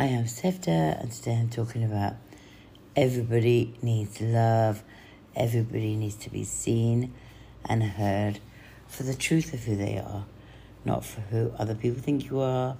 Hi, 0.00 0.06
I'm 0.06 0.24
Sefta, 0.24 0.98
and 0.98 1.12
today 1.12 1.36
I'm 1.36 1.50
talking 1.50 1.84
about 1.84 2.14
everybody 2.96 3.74
needs 3.82 4.18
love, 4.18 4.82
everybody 5.36 5.94
needs 5.94 6.14
to 6.24 6.30
be 6.30 6.42
seen 6.42 7.12
and 7.66 7.82
heard 7.82 8.40
for 8.88 9.02
the 9.02 9.12
truth 9.12 9.52
of 9.52 9.64
who 9.64 9.76
they 9.76 9.98
are, 9.98 10.24
not 10.86 11.04
for 11.04 11.20
who 11.20 11.52
other 11.58 11.74
people 11.74 12.00
think 12.00 12.30
you 12.30 12.40
are, 12.40 12.78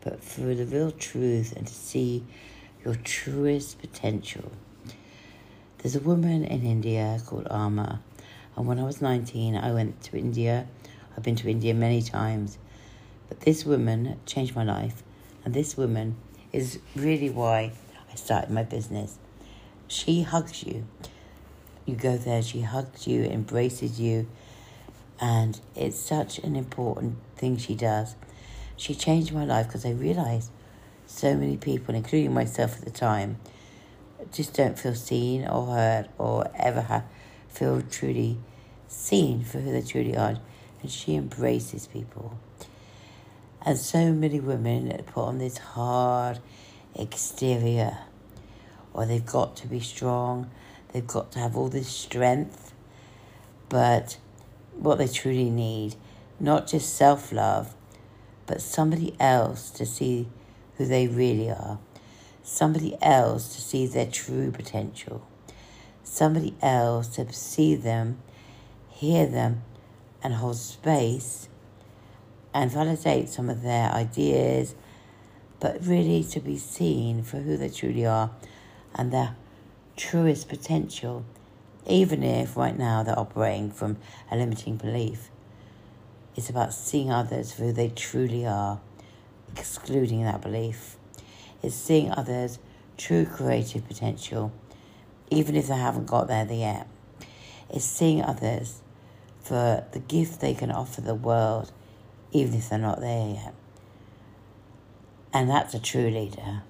but 0.00 0.24
for 0.24 0.54
the 0.54 0.64
real 0.64 0.90
truth 0.92 1.52
and 1.54 1.66
to 1.66 1.74
see 1.74 2.24
your 2.82 2.94
truest 2.94 3.78
potential. 3.78 4.50
There's 5.76 5.94
a 5.94 6.00
woman 6.00 6.42
in 6.42 6.62
India 6.62 7.20
called 7.26 7.48
Amma, 7.50 8.00
and 8.56 8.66
when 8.66 8.78
I 8.78 8.84
was 8.84 9.02
19, 9.02 9.56
I 9.56 9.72
went 9.72 10.00
to 10.04 10.16
India. 10.16 10.66
I've 11.14 11.22
been 11.22 11.36
to 11.36 11.50
India 11.50 11.74
many 11.74 12.00
times, 12.00 12.56
but 13.28 13.40
this 13.40 13.66
woman 13.66 14.18
changed 14.24 14.56
my 14.56 14.64
life, 14.64 15.02
and 15.44 15.52
this 15.52 15.76
woman 15.76 16.16
is 16.52 16.78
really 16.94 17.30
why 17.30 17.72
I 18.10 18.14
started 18.16 18.50
my 18.50 18.62
business. 18.62 19.18
She 19.88 20.22
hugs 20.22 20.64
you. 20.64 20.86
You 21.84 21.94
go 21.94 22.16
there, 22.16 22.42
she 22.42 22.62
hugs 22.62 23.06
you, 23.06 23.24
embraces 23.24 24.00
you, 24.00 24.26
and 25.20 25.60
it's 25.74 25.98
such 25.98 26.38
an 26.40 26.56
important 26.56 27.16
thing 27.36 27.56
she 27.56 27.74
does. 27.74 28.16
She 28.76 28.94
changed 28.94 29.32
my 29.32 29.44
life 29.44 29.66
because 29.66 29.86
I 29.86 29.90
realized 29.90 30.50
so 31.06 31.36
many 31.36 31.56
people, 31.56 31.94
including 31.94 32.34
myself 32.34 32.78
at 32.78 32.84
the 32.84 32.90
time, 32.90 33.38
just 34.32 34.54
don't 34.54 34.78
feel 34.78 34.94
seen 34.94 35.46
or 35.46 35.66
heard 35.66 36.08
or 36.18 36.50
ever 36.56 36.82
have, 36.82 37.04
feel 37.48 37.80
truly 37.82 38.38
seen 38.88 39.44
for 39.44 39.60
who 39.60 39.72
they 39.72 39.82
truly 39.82 40.16
are. 40.16 40.38
And 40.82 40.90
she 40.90 41.14
embraces 41.14 41.86
people. 41.86 42.38
And 43.66 43.76
so 43.76 44.12
many 44.12 44.38
women 44.38 44.96
put 45.08 45.24
on 45.24 45.38
this 45.38 45.58
hard 45.58 46.38
exterior, 46.94 47.98
or 48.94 49.06
they've 49.06 49.26
got 49.26 49.56
to 49.56 49.66
be 49.66 49.80
strong, 49.80 50.48
they've 50.92 51.04
got 51.04 51.32
to 51.32 51.40
have 51.40 51.56
all 51.56 51.68
this 51.68 51.88
strength. 51.88 52.72
But 53.68 54.18
what 54.76 54.98
they 54.98 55.08
truly 55.08 55.50
need, 55.50 55.96
not 56.38 56.68
just 56.68 56.94
self 56.94 57.32
love, 57.32 57.74
but 58.46 58.62
somebody 58.62 59.16
else 59.18 59.70
to 59.70 59.84
see 59.84 60.28
who 60.76 60.86
they 60.86 61.08
really 61.08 61.50
are, 61.50 61.80
somebody 62.44 62.96
else 63.02 63.52
to 63.56 63.60
see 63.60 63.88
their 63.88 64.06
true 64.06 64.52
potential, 64.52 65.26
somebody 66.04 66.54
else 66.62 67.08
to 67.16 67.32
see 67.32 67.74
them, 67.74 68.18
hear 68.90 69.26
them, 69.26 69.64
and 70.22 70.34
hold 70.34 70.56
space 70.56 71.48
and 72.56 72.70
validate 72.70 73.28
some 73.28 73.50
of 73.50 73.60
their 73.60 73.90
ideas, 73.92 74.74
but 75.60 75.76
really 75.84 76.24
to 76.24 76.40
be 76.40 76.56
seen 76.56 77.22
for 77.22 77.36
who 77.36 77.54
they 77.54 77.68
truly 77.68 78.06
are 78.06 78.30
and 78.94 79.12
their 79.12 79.36
truest 79.94 80.48
potential, 80.48 81.22
even 81.86 82.22
if 82.22 82.56
right 82.56 82.78
now 82.78 83.02
they're 83.02 83.18
operating 83.18 83.70
from 83.70 83.98
a 84.30 84.36
limiting 84.36 84.78
belief. 84.78 85.28
It's 86.34 86.48
about 86.48 86.72
seeing 86.72 87.10
others 87.10 87.52
for 87.52 87.64
who 87.64 87.72
they 87.72 87.90
truly 87.90 88.46
are, 88.46 88.80
excluding 89.54 90.24
that 90.24 90.40
belief. 90.40 90.96
It's 91.62 91.74
seeing 91.74 92.10
others' 92.10 92.58
true 92.96 93.26
creative 93.26 93.86
potential, 93.86 94.50
even 95.30 95.56
if 95.56 95.68
they 95.68 95.76
haven't 95.76 96.06
got 96.06 96.28
there 96.28 96.46
yet. 96.50 96.88
It's 97.68 97.84
seeing 97.84 98.22
others 98.22 98.80
for 99.42 99.84
the 99.92 99.98
gift 99.98 100.40
they 100.40 100.54
can 100.54 100.70
offer 100.70 101.02
the 101.02 101.14
world 101.14 101.70
even 102.40 102.54
if 102.54 102.68
they're 102.68 102.78
not 102.78 103.00
there 103.00 103.28
yet. 103.34 103.54
And 105.32 105.50
that's 105.50 105.74
a 105.74 105.78
true 105.78 106.10
leader. 106.10 106.62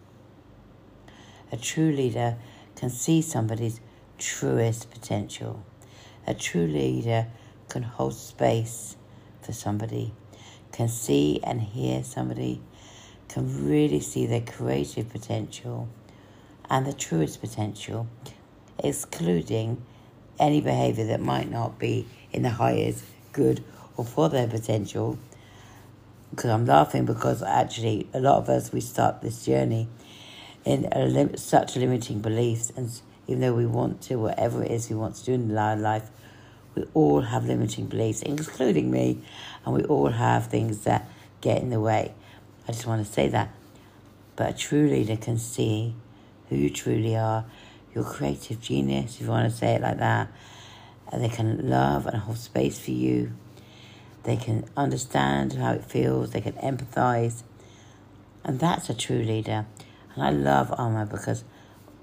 A 1.52 1.56
true 1.56 1.92
leader 1.92 2.36
can 2.74 2.90
see 2.90 3.22
somebody's 3.22 3.80
truest 4.18 4.90
potential. 4.90 5.62
A 6.26 6.34
true 6.34 6.66
leader 6.66 7.28
can 7.68 7.82
hold 7.82 8.14
space 8.14 8.96
for 9.42 9.52
somebody, 9.52 10.12
can 10.72 10.88
see 10.88 11.40
and 11.44 11.60
hear 11.60 12.02
somebody, 12.02 12.60
can 13.28 13.68
really 13.68 14.00
see 14.00 14.26
their 14.26 14.40
creative 14.40 15.08
potential 15.10 15.88
and 16.68 16.86
the 16.86 16.92
truest 16.92 17.40
potential, 17.40 18.08
excluding 18.82 19.82
any 20.38 20.60
behavior 20.60 21.06
that 21.06 21.20
might 21.20 21.50
not 21.50 21.78
be 21.78 22.06
in 22.32 22.42
the 22.42 22.50
highest 22.50 23.04
good 23.32 23.62
or 23.96 24.04
for 24.04 24.28
their 24.28 24.46
potential 24.46 25.18
because 26.36 26.50
I'm 26.50 26.66
laughing 26.66 27.06
because 27.06 27.42
actually 27.42 28.06
a 28.12 28.20
lot 28.20 28.36
of 28.36 28.50
us 28.50 28.70
we 28.70 28.82
start 28.82 29.22
this 29.22 29.46
journey 29.46 29.88
in 30.66 30.82
lim- 30.94 31.36
such 31.38 31.76
limiting 31.76 32.20
beliefs, 32.20 32.70
and 32.76 32.90
even 33.26 33.40
though 33.40 33.54
we 33.54 33.64
want 33.64 34.02
to, 34.02 34.16
whatever 34.16 34.62
it 34.62 34.70
is 34.70 34.90
we 34.90 34.96
want 34.96 35.14
to 35.16 35.24
do 35.24 35.32
in 35.32 35.56
our 35.56 35.76
life, 35.76 36.10
we 36.74 36.84
all 36.92 37.22
have 37.22 37.46
limiting 37.46 37.86
beliefs, 37.86 38.20
including 38.20 38.90
me, 38.90 39.18
and 39.64 39.74
we 39.74 39.82
all 39.84 40.10
have 40.10 40.48
things 40.48 40.84
that 40.84 41.08
get 41.40 41.62
in 41.62 41.70
the 41.70 41.80
way. 41.80 42.12
I 42.68 42.72
just 42.72 42.86
want 42.86 43.06
to 43.06 43.10
say 43.10 43.28
that. 43.28 43.54
But 44.34 44.50
a 44.50 44.52
true 44.52 44.88
leader 44.88 45.16
can 45.16 45.38
see 45.38 45.94
who 46.50 46.56
you 46.56 46.68
truly 46.68 47.16
are, 47.16 47.46
your 47.94 48.04
creative 48.04 48.60
genius, 48.60 49.14
if 49.14 49.22
you 49.22 49.28
want 49.28 49.50
to 49.50 49.56
say 49.56 49.76
it 49.76 49.80
like 49.80 49.98
that. 49.98 50.28
And 51.10 51.24
they 51.24 51.30
can 51.30 51.70
love 51.70 52.06
and 52.06 52.18
hold 52.18 52.36
space 52.36 52.78
for 52.78 52.90
you 52.90 53.32
they 54.26 54.36
can 54.36 54.64
understand 54.76 55.52
how 55.52 55.72
it 55.72 55.84
feels, 55.84 56.32
they 56.32 56.40
can 56.40 56.54
empathize. 56.54 57.44
And 58.44 58.58
that's 58.58 58.90
a 58.90 58.94
true 58.94 59.22
leader. 59.22 59.66
And 60.14 60.24
I 60.24 60.30
love 60.30 60.74
Amma 60.76 61.06
because 61.06 61.44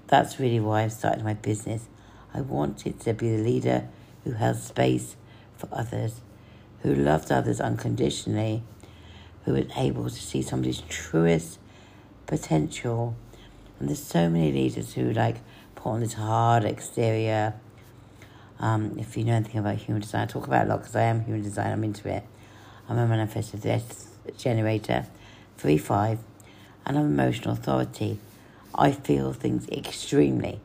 that's 0.06 0.40
really 0.40 0.58
why 0.58 0.84
I 0.84 0.88
started 0.88 1.22
my 1.22 1.34
business. 1.34 1.86
I 2.32 2.40
wanted 2.40 2.98
to 3.00 3.12
be 3.12 3.36
the 3.36 3.42
leader 3.42 3.88
who 4.24 4.32
held 4.32 4.56
space 4.56 5.16
for 5.58 5.68
others, 5.70 6.22
who 6.82 6.94
loved 6.94 7.30
others 7.30 7.60
unconditionally, 7.60 8.62
who 9.44 9.52
was 9.52 9.66
able 9.76 10.04
to 10.04 10.16
see 10.16 10.40
somebody's 10.40 10.80
truest 10.88 11.58
potential. 12.26 13.16
And 13.78 13.90
there's 13.90 14.02
so 14.02 14.30
many 14.30 14.50
leaders 14.50 14.94
who 14.94 15.12
like 15.12 15.36
put 15.74 15.90
on 15.90 16.00
this 16.00 16.14
hard 16.14 16.64
exterior 16.64 17.54
um, 18.64 18.96
if 18.98 19.14
you 19.14 19.24
know 19.24 19.34
anything 19.34 19.58
about 19.58 19.76
human 19.76 20.00
design, 20.00 20.22
I 20.22 20.26
talk 20.26 20.46
about 20.46 20.64
a 20.64 20.68
lot 20.70 20.78
because 20.78 20.96
I 20.96 21.02
am 21.02 21.22
human 21.22 21.42
design, 21.42 21.70
I'm 21.70 21.84
into 21.84 22.08
it. 22.08 22.24
I'm 22.88 22.96
a 22.96 23.06
manifesting 23.06 23.60
generator, 24.38 25.06
3 25.58 25.76
5, 25.76 26.18
and 26.86 26.98
I'm 26.98 27.04
emotional 27.04 27.52
authority. 27.52 28.18
I 28.74 28.92
feel 28.92 29.34
things 29.34 29.68
extremely. 29.68 30.62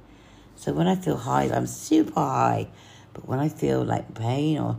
So 0.55 0.71
when 0.71 0.87
I 0.87 0.95
feel 0.95 1.17
high, 1.17 1.49
I'm 1.49 1.67
super 1.67 2.21
high. 2.21 2.69
But 3.13 3.27
when 3.27 3.39
I 3.39 3.49
feel 3.49 3.83
like 3.83 4.15
pain 4.15 4.59
or, 4.59 4.77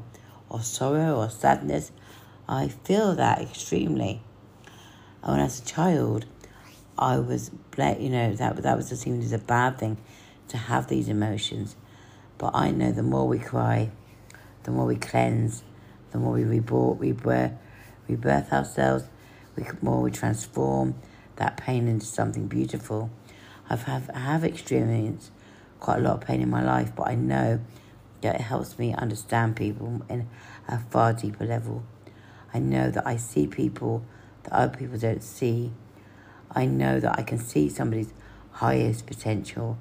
or 0.48 0.62
sorrow 0.62 1.16
or 1.16 1.28
sadness, 1.28 1.92
I 2.48 2.68
feel 2.68 3.14
that 3.16 3.42
extremely. 3.42 4.22
And 5.22 5.32
when 5.32 5.40
I 5.40 5.44
was 5.44 5.60
a 5.60 5.64
child, 5.66 6.24
I 6.98 7.18
was, 7.18 7.50
you 7.76 8.08
know, 8.08 8.34
that, 8.34 8.56
that 8.62 8.76
was 8.78 8.88
seen 8.88 9.20
as 9.20 9.32
a 9.32 9.38
bad 9.38 9.78
thing 9.78 9.98
to 10.48 10.56
have 10.56 10.88
these 10.88 11.10
emotions. 11.10 11.76
But 12.40 12.54
I 12.54 12.70
know 12.70 12.90
the 12.90 13.02
more 13.02 13.28
we 13.28 13.38
cry, 13.38 13.90
the 14.62 14.70
more 14.70 14.86
we 14.86 14.96
cleanse, 14.96 15.62
the 16.10 16.18
more 16.18 16.32
we 16.32 16.44
rebirth, 16.44 17.52
rebirth, 18.08 18.50
ourselves, 18.50 19.04
the 19.56 19.76
more 19.82 20.00
we 20.00 20.10
transform 20.10 20.94
that 21.36 21.58
pain 21.58 21.86
into 21.86 22.06
something 22.06 22.46
beautiful. 22.46 23.10
I've 23.68 23.82
have, 23.82 24.08
I 24.14 24.20
have 24.20 24.42
experienced 24.42 25.32
quite 25.80 25.98
a 25.98 26.00
lot 26.00 26.14
of 26.14 26.20
pain 26.22 26.40
in 26.40 26.48
my 26.48 26.62
life, 26.64 26.92
but 26.96 27.08
I 27.08 27.14
know 27.14 27.60
that 28.22 28.36
it 28.36 28.40
helps 28.40 28.78
me 28.78 28.94
understand 28.94 29.54
people 29.54 30.00
in 30.08 30.26
a 30.66 30.78
far 30.78 31.12
deeper 31.12 31.44
level. 31.44 31.84
I 32.54 32.58
know 32.58 32.90
that 32.90 33.06
I 33.06 33.16
see 33.16 33.48
people 33.48 34.02
that 34.44 34.52
other 34.54 34.74
people 34.74 34.96
don't 34.96 35.22
see. 35.22 35.72
I 36.50 36.64
know 36.64 37.00
that 37.00 37.18
I 37.18 37.22
can 37.22 37.38
see 37.38 37.68
somebody's 37.68 38.14
highest 38.52 39.06
potential 39.06 39.76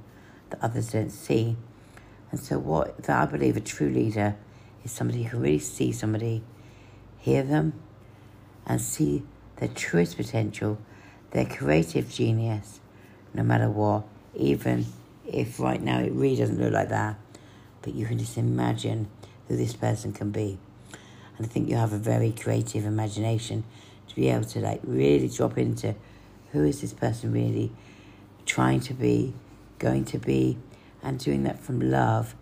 that 0.49 0.59
others 0.61 0.91
don't 0.91 1.09
see. 1.09 1.55
And 2.31 2.39
so, 2.39 2.59
what 2.59 3.03
that 3.03 3.21
I 3.21 3.25
believe 3.25 3.57
a 3.57 3.61
true 3.61 3.89
leader 3.89 4.35
is 4.83 4.91
somebody 4.91 5.23
who 5.23 5.29
can 5.31 5.41
really 5.41 5.59
see 5.59 5.91
somebody, 5.91 6.43
hear 7.17 7.43
them, 7.43 7.73
and 8.65 8.79
see 8.79 9.23
their 9.57 9.69
truest 9.69 10.17
potential, 10.17 10.77
their 11.31 11.45
creative 11.45 12.09
genius, 12.09 12.79
no 13.33 13.43
matter 13.43 13.69
what, 13.69 14.03
even 14.35 14.85
if 15.25 15.59
right 15.59 15.81
now 15.81 15.99
it 15.99 16.11
really 16.11 16.35
doesn't 16.35 16.59
look 16.59 16.73
like 16.73 16.89
that. 16.89 17.15
But 17.81 17.93
you 17.93 18.05
can 18.05 18.19
just 18.19 18.37
imagine 18.37 19.07
who 19.47 19.55
this 19.55 19.73
person 19.73 20.13
can 20.13 20.31
be. 20.31 20.59
And 21.37 21.45
I 21.45 21.49
think 21.49 21.69
you 21.69 21.75
have 21.75 21.93
a 21.93 21.97
very 21.97 22.31
creative 22.31 22.85
imagination 22.85 23.63
to 24.07 24.15
be 24.15 24.29
able 24.29 24.45
to 24.45 24.59
like 24.59 24.81
really 24.83 25.29
drop 25.29 25.57
into 25.57 25.95
who 26.51 26.63
is 26.63 26.81
this 26.81 26.93
person 26.93 27.31
really 27.31 27.71
trying 28.45 28.79
to 28.81 28.93
be, 28.93 29.33
going 29.77 30.03
to 30.05 30.17
be, 30.17 30.57
and 31.03 31.19
doing 31.19 31.43
that 31.43 31.59
from 31.59 31.79
love 31.79 32.35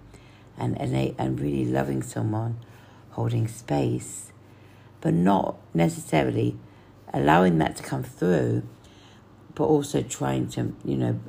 and, 0.57 0.80
and, 0.81 1.15
and 1.18 1.39
really 1.39 1.65
loving 1.65 2.01
someone, 2.01 2.59
holding 3.12 3.48
space, 3.48 4.31
but 5.01 5.13
not 5.13 5.57
necessarily 5.74 6.57
allowing 7.13 7.57
that 7.59 7.75
to 7.75 7.83
come 7.83 8.04
through, 8.04 8.63
but 9.56 9.65
also 9.65 10.01
trying 10.01 10.48
to, 10.50 10.75
you 10.83 10.98
know, 10.98 11.19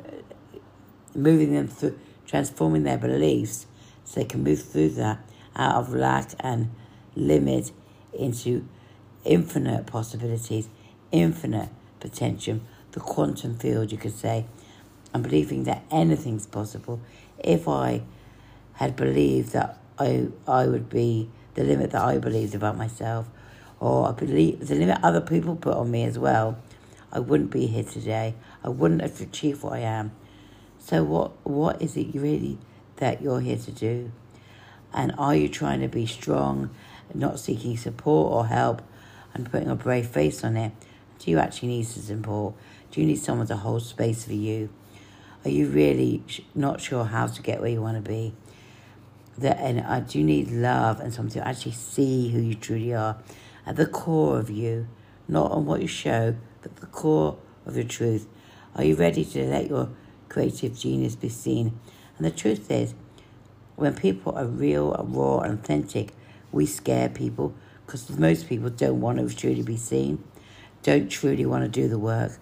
moving 1.15 1.53
them 1.53 1.69
through, 1.69 1.99
transforming 2.27 2.85
their 2.85 2.99
beliefs 2.99 3.67
so 4.05 4.21
they 4.21 4.27
can 4.27 4.43
move 4.43 4.63
through 4.63 4.91
that 4.91 5.19
out 5.57 5.77
of 5.77 5.95
lack 5.95 6.31
and 6.41 6.71
limit 7.15 7.73
into 8.13 8.67
infinite 9.25 9.87
possibilities, 9.87 10.69
infinite 11.11 11.69
potential, 12.01 12.61
the 12.93 13.01
quantum 13.01 13.59
field, 13.59 13.93
you 13.93 13.99
could 13.99 14.15
say, 14.15 14.47
and 15.13 15.23
believing 15.23 15.65
that 15.65 15.85
anything's 15.91 16.47
possible. 16.47 17.01
If 17.39 17.69
I 17.69 18.03
had 18.75 18.97
believed 18.97 19.53
that 19.53 19.79
I, 19.99 20.29
I 20.47 20.67
would 20.67 20.89
be 20.89 21.29
the 21.55 21.65
limit 21.65 21.91
that 21.91 22.03
I 22.03 22.19
believed 22.19 22.55
about 22.55 22.77
myself, 22.77 23.29
or 23.81 24.09
I 24.09 24.13
believe 24.13 24.67
the 24.67 24.75
limit 24.75 24.99
other 25.03 25.21
people 25.21 25.57
put 25.57 25.77
on 25.77 25.91
me 25.91 26.05
as 26.05 26.19
well, 26.19 26.59
I 27.13 27.21
wouldn't 27.21 27.51
be 27.51 27.67
here 27.67 27.85
today. 27.85 28.35
I 28.63 28.69
wouldn't 28.69 29.01
have 29.01 29.21
achieved 29.21 29.63
what 29.63 29.75
I 29.75 29.81
am. 29.81 30.13
So 30.79 31.03
what 31.03 31.33
what 31.45 31.81
is 31.83 31.97
it 31.97 32.15
really 32.15 32.59
that 32.97 33.23
you're 33.23 33.41
here 33.41 33.57
to 33.57 33.73
do? 33.73 34.13
And 34.93 35.13
are 35.19 35.35
you 35.35 35.49
trying 35.49 35.81
to 35.81 35.89
be 35.89 36.07
strong, 36.07 36.71
not 37.15 37.39
seeking 37.41 37.77
support 37.77 38.33
or 38.33 38.47
help, 38.47 38.83
and 39.35 39.51
putting 39.51 39.69
a 39.69 39.75
brave 39.75 40.07
face 40.07 40.45
on 40.45 40.57
it? 40.57 40.73
Do 41.19 41.31
you 41.31 41.39
actually 41.39 41.69
need 41.69 41.87
support? 41.87 42.55
Do 42.91 43.01
you 43.01 43.07
need 43.07 43.19
someone 43.19 43.47
to 43.49 43.57
hold 43.57 43.83
space 43.83 44.25
for 44.25 44.35
you? 44.35 44.71
Are 45.45 45.51
you 45.51 45.69
really 45.69 46.23
not 46.55 46.81
sure 46.81 47.05
how 47.05 47.27
to 47.27 47.43
get 47.43 47.61
where 47.61 47.71
you 47.71 47.81
want 47.81 48.03
to 48.03 48.09
be? 48.09 48.35
That 49.39 49.59
and 49.59 49.81
uh, 49.81 50.01
do 50.01 50.19
you 50.19 50.25
need 50.25 50.51
love 50.51 50.99
and 51.01 51.15
something 51.15 51.41
to 51.41 51.47
actually 51.47 51.73
see 51.73 52.31
who 52.31 52.41
you 52.41 52.55
truly 52.55 52.93
are 52.93 53.19
at 53.65 53.77
the 53.77 53.87
core 53.87 54.39
of 54.39 54.51
you, 54.51 54.89
not 55.29 55.53
on 55.53 55.67
what 55.67 55.81
you 55.81 55.87
show, 55.87 56.35
but 56.63 56.77
the 56.77 56.87
core 56.87 57.39
of 57.67 57.77
your 57.77 57.85
truth. 57.85 58.27
Are 58.75 58.83
you 58.83 58.97
ready 58.97 59.25
to 59.25 59.45
let 59.45 59.69
your 59.69 59.91
creative 60.29 60.77
genius 60.77 61.15
be 61.15 61.29
seen? 61.29 61.79
And 62.17 62.27
the 62.27 62.31
truth 62.31 62.71
is, 62.71 62.95
when 63.77 63.95
people 63.95 64.35
are 64.37 64.47
real, 64.47 64.93
raw, 65.09 65.41
and 65.41 65.59
authentic, 65.59 66.13
we 66.51 66.67
scare 66.67 67.09
people 67.09 67.55
because 67.87 68.11
most 68.19 68.49
people 68.49 68.71
don't 68.71 69.01
want 69.01 69.19
to 69.19 69.37
truly 69.37 69.63
be 69.63 69.77
seen, 69.77 70.25
don't 70.83 71.09
truly 71.09 71.47
want 71.47 71.65
to 71.65 71.69
do 71.69 71.89
the 71.89 71.99
work, 71.99 72.33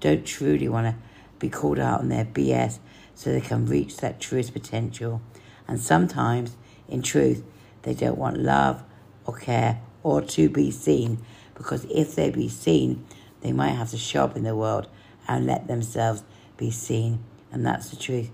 don't 0.00 0.24
truly 0.24 0.68
want 0.68 0.86
to 0.86 0.94
be 1.38 1.48
called 1.48 1.78
out 1.78 2.00
on 2.00 2.08
their 2.08 2.24
BS 2.24 2.78
so 3.14 3.32
they 3.32 3.40
can 3.40 3.66
reach 3.66 3.98
that 3.98 4.20
truest 4.20 4.52
potential. 4.52 5.20
And 5.66 5.80
sometimes, 5.80 6.56
in 6.88 7.02
truth, 7.02 7.42
they 7.82 7.94
don't 7.94 8.18
want 8.18 8.38
love 8.38 8.82
or 9.26 9.36
care 9.36 9.80
or 10.02 10.20
to 10.20 10.48
be 10.48 10.70
seen 10.70 11.18
because 11.54 11.86
if 11.86 12.14
they 12.14 12.30
be 12.30 12.48
seen, 12.48 13.04
they 13.40 13.52
might 13.52 13.70
have 13.70 13.90
to 13.90 13.98
show 13.98 14.24
up 14.24 14.36
in 14.36 14.42
the 14.42 14.56
world 14.56 14.88
and 15.28 15.46
let 15.46 15.66
themselves 15.66 16.22
be 16.56 16.70
seen. 16.70 17.24
And 17.52 17.64
that's 17.64 17.90
the 17.90 17.96
truth. 17.96 18.30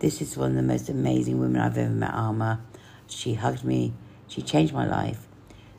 This 0.00 0.20
is 0.20 0.36
one 0.36 0.50
of 0.50 0.56
the 0.56 0.62
most 0.62 0.88
amazing 0.88 1.38
women 1.38 1.60
I've 1.60 1.78
ever 1.78 1.90
met, 1.90 2.12
Amma. 2.12 2.60
She 3.06 3.34
hugged 3.34 3.64
me, 3.64 3.92
she 4.26 4.42
changed 4.42 4.74
my 4.74 4.86
life. 4.86 5.26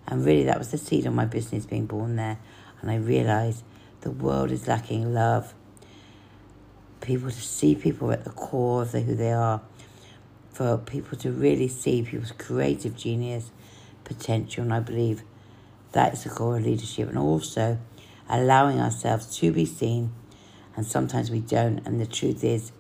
And 0.08 0.24
really, 0.24 0.44
that 0.46 0.58
was 0.58 0.72
the 0.72 0.78
seed 0.78 1.06
of 1.06 1.14
my 1.14 1.26
business 1.26 1.66
being 1.66 1.86
born 1.86 2.16
there. 2.16 2.40
And 2.82 2.90
I 2.90 2.96
realized 2.96 3.64
the 4.02 4.12
world 4.12 4.52
is 4.52 4.68
lacking 4.68 5.14
love. 5.14 5.54
People 7.06 7.30
to 7.30 7.40
see 7.40 7.76
people 7.76 8.12
at 8.12 8.24
the 8.24 8.32
core 8.32 8.82
of 8.82 8.92
the, 8.92 9.02
who 9.02 9.14
they 9.14 9.32
are. 9.32 9.62
For 10.52 10.78
people 10.78 11.18
to 11.20 11.32
really 11.32 11.68
see 11.68 12.02
people's 12.02 12.32
creative 12.32 12.96
genius, 12.96 13.52
potential. 14.04 14.64
And 14.64 14.74
I 14.74 14.80
believe 14.80 15.22
that 15.92 16.14
is 16.14 16.24
the 16.24 16.32
core 16.32 16.58
of 16.58 16.66
leadership. 16.66 17.08
And 17.10 17.18
also 17.18 17.78
allowing 18.28 18.80
ourselves 18.80 19.38
to 19.38 19.52
be 19.52 19.66
seen. 19.66 20.14
And 20.76 20.86
sometimes 20.86 21.30
we 21.30 21.42
don't. 21.42 21.86
And 21.86 22.02
the 22.02 22.08
truth 22.08 22.44
is, 22.44 22.72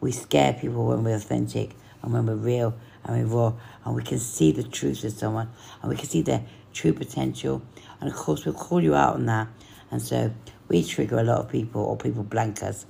we 0.00 0.12
scare 0.12 0.52
people 0.52 0.86
when 0.86 1.02
we're 1.02 1.16
authentic 1.16 1.70
and 2.02 2.12
when 2.12 2.26
we're 2.26 2.34
real 2.34 2.74
and 3.04 3.28
we're 3.28 3.36
raw 3.36 3.52
and 3.84 3.96
we 3.96 4.02
can 4.02 4.18
see 4.18 4.52
the 4.52 4.62
truth 4.62 5.02
of 5.04 5.12
someone 5.12 5.50
and 5.82 5.90
we 5.90 5.96
can 5.96 6.06
see 6.06 6.22
their 6.22 6.44
true 6.72 6.92
potential. 6.92 7.62
And 8.00 8.08
of 8.08 8.16
course, 8.16 8.44
we'll 8.44 8.54
call 8.54 8.80
you 8.80 8.94
out 8.94 9.14
on 9.14 9.26
that. 9.26 9.48
And 9.90 10.00
so 10.00 10.32
we 10.68 10.84
trigger 10.84 11.18
a 11.18 11.24
lot 11.24 11.38
of 11.38 11.48
people 11.50 11.82
or 11.82 11.96
people 11.96 12.22
blank 12.22 12.62
us. 12.62 12.86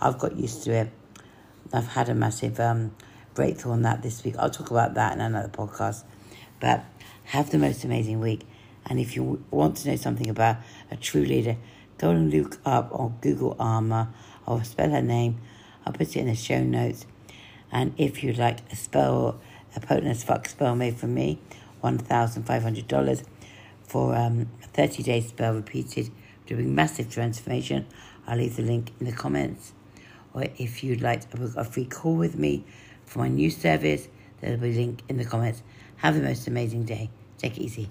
I've 0.00 0.18
got 0.18 0.36
used 0.36 0.64
to 0.64 0.72
it. 0.72 0.90
I've 1.72 1.88
had 1.88 2.08
a 2.08 2.14
massive 2.14 2.58
um, 2.60 2.94
breakthrough 3.34 3.72
on 3.72 3.82
that 3.82 4.02
this 4.02 4.24
week. 4.24 4.34
I'll 4.38 4.50
talk 4.50 4.70
about 4.70 4.94
that 4.94 5.14
in 5.14 5.20
another 5.20 5.48
podcast. 5.48 6.04
But 6.60 6.84
have 7.24 7.50
the 7.50 7.58
most 7.58 7.84
amazing 7.84 8.20
week. 8.20 8.42
And 8.86 8.98
if 8.98 9.16
you 9.16 9.44
want 9.50 9.76
to 9.78 9.90
know 9.90 9.96
something 9.96 10.30
about 10.30 10.56
a 10.90 10.96
true 10.96 11.24
leader, 11.24 11.56
go 11.98 12.10
and 12.10 12.32
look 12.32 12.58
up 12.64 12.90
on 12.92 13.18
Google 13.20 13.56
Amma. 13.60 14.12
I'll 14.46 14.64
spell 14.64 14.90
her 14.90 15.02
name 15.02 15.38
I'll 15.88 15.94
put 15.94 16.14
it 16.14 16.16
in 16.16 16.26
the 16.26 16.34
show 16.34 16.62
notes. 16.62 17.06
And 17.72 17.94
if 17.96 18.22
you'd 18.22 18.36
like 18.36 18.58
a 18.70 18.76
spell, 18.76 19.40
a 19.74 19.80
potent 19.80 20.08
as 20.08 20.22
fuck 20.22 20.46
spell 20.46 20.76
made 20.76 20.96
from 20.96 21.14
me, 21.14 21.38
$1,500 21.82 23.24
for 23.84 24.14
um, 24.14 24.50
a 24.62 24.66
30 24.66 25.02
day 25.02 25.22
spell 25.22 25.54
repeated 25.54 26.10
doing 26.46 26.74
massive 26.74 27.10
transformation, 27.10 27.86
I'll 28.26 28.36
leave 28.36 28.56
the 28.56 28.62
link 28.62 28.92
in 29.00 29.06
the 29.06 29.12
comments. 29.12 29.72
Or 30.38 30.46
if 30.56 30.84
you'd 30.84 31.00
like 31.00 31.28
to 31.30 31.36
book 31.36 31.52
a 31.56 31.64
free 31.64 31.84
call 31.84 32.14
with 32.14 32.36
me 32.36 32.64
for 33.04 33.18
my 33.18 33.28
new 33.28 33.50
service, 33.50 34.06
there'll 34.40 34.56
be 34.56 34.70
a 34.70 34.72
link 34.72 35.02
in 35.08 35.16
the 35.16 35.24
comments. 35.24 35.62
Have 35.96 36.14
the 36.14 36.22
most 36.22 36.46
amazing 36.46 36.84
day. 36.84 37.10
Take 37.38 37.56
it 37.58 37.62
easy. 37.62 37.90